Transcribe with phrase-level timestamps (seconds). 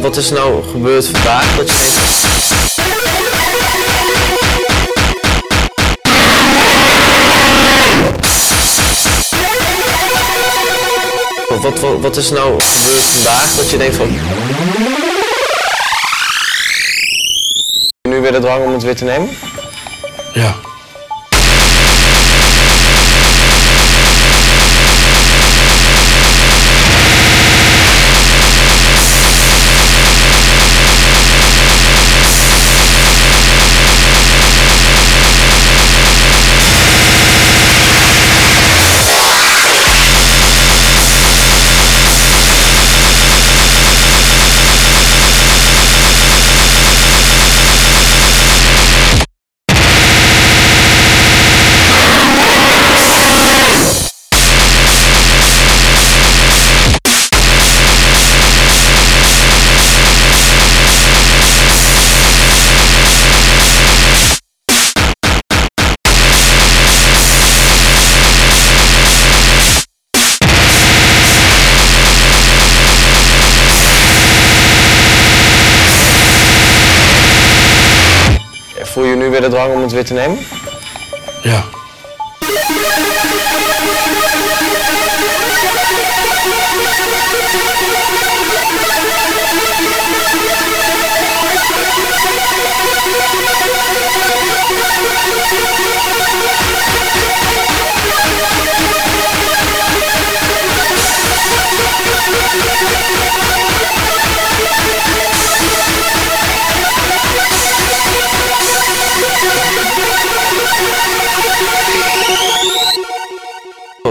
[0.00, 1.56] wat is nou gebeurd vandaag?
[1.56, 1.74] Dat je
[11.48, 13.54] denkt, wat, wat, wat is nou gebeurd vandaag?
[13.54, 14.08] Dat je denkt van...
[18.08, 19.28] Nu weer de drang om het weer te nemen?
[20.32, 20.65] Ja.
[78.96, 80.38] Voel je nu weer de drang om het weer te nemen?
[81.42, 81.64] Ja.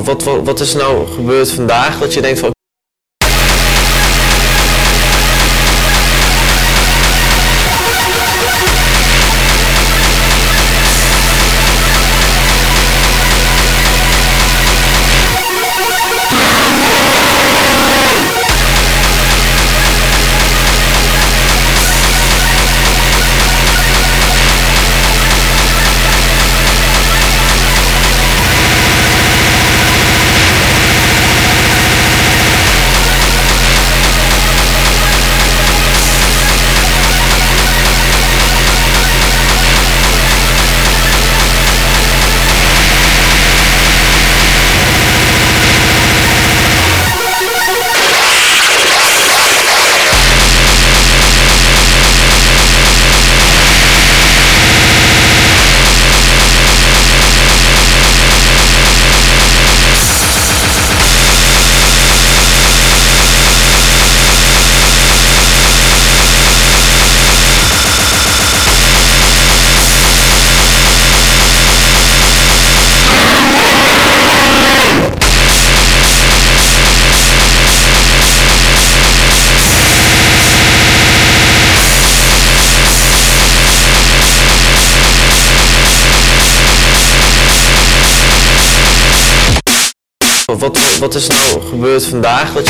[0.04, 2.00] Wat, wat, wat is nou gebeurd vandaag?
[2.00, 2.55] Dat je denkt van...
[90.46, 92.54] Wat, wat, is nou gebeurd vandaag?
[92.54, 92.64] Je...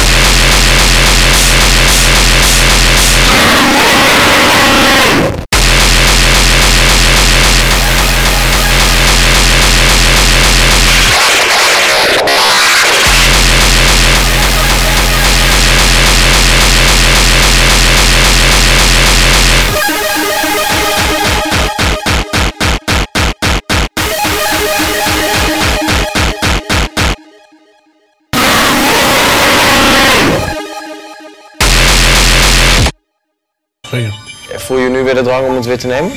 [33.96, 34.12] Goeie.
[34.60, 36.12] Voel je nu weer de drang om het weer te nemen?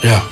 [0.00, 0.22] Ja.